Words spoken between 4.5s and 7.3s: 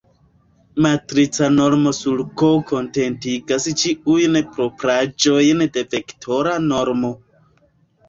propraĵojn de vektora normo.